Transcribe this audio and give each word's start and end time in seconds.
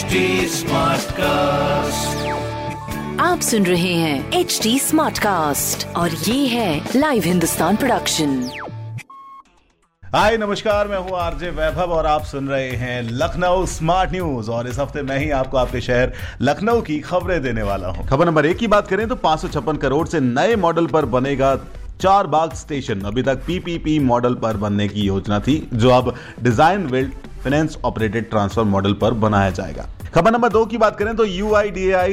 HD 0.00 0.20
Smartcast. 0.50 2.16
आप 3.20 3.40
सुन 3.40 3.66
रहे 3.66 3.92
हैं 3.94 4.32
एच 4.32 4.58
डी 4.62 4.78
स्मार्ट 4.78 5.18
कास्ट 5.18 5.86
और 5.96 6.10
ये 6.10 6.46
है 6.48 6.96
लाइव 6.96 7.22
हिंदुस्तान 7.24 7.76
प्रोडक्शन 7.76 8.34
हाय 10.02 10.36
नमस्कार 10.36 10.88
मैं 10.88 10.98
हूँ 10.98 11.16
आरजे 11.18 11.50
वैभव 11.52 11.92
और 11.92 12.06
आप 12.06 12.24
सुन 12.24 12.48
रहे 12.48 12.70
हैं 12.76 13.02
लखनऊ 13.02 13.66
स्मार्ट 13.68 14.12
न्यूज़ 14.12 14.50
और 14.50 14.68
इस 14.68 14.78
हफ़्ते 14.78 15.02
मैं 15.02 15.18
ही 15.18 15.30
आपको 15.40 15.56
आपके 15.56 15.80
शहर 15.82 16.12
लखनऊ 16.42 16.80
की 16.82 16.98
खबरें 17.02 17.40
देने 17.42 17.62
वाला 17.62 17.88
हूँ 17.88 18.06
खबर 18.08 18.26
नंबर 18.26 18.46
एक 18.46 18.58
की 18.58 18.66
बात 18.68 18.88
करें 18.88 19.06
तो 19.08 19.16
पाँच 19.22 19.78
करोड़ 19.82 20.06
से 20.08 20.20
नए 20.22 20.56
मॉडल 20.58 20.86
पर 20.88 21.04
बनेगा 21.08 21.54
चार 22.02 22.26
बाग 22.28 22.52
स्टेशन, 22.54 23.00
अभी 23.02 23.22
तक 23.22 23.42
पीपीपी 23.46 23.98
मॉडल 24.00 24.34
पर 24.36 24.56
बनने 24.58 24.88
की 24.88 25.02
योजना 25.02 25.40
थी, 25.40 25.56
जो 25.74 25.90
अब 25.90 26.14
design 26.42 26.86
build 26.88 27.12
finance 27.40 27.78
operated 27.84 28.28
transfer 28.30 28.64
model 28.66 28.92
पर 28.94 29.14
बनाया 29.16 29.50
जाएगा। 29.52 29.86
खबर 30.14 30.32
नंबर 30.32 30.48
दो 30.48 30.64
की 30.66 30.78
बात 30.78 30.96
करें 30.98 31.14
तो 31.16 31.24
यू 31.24 31.50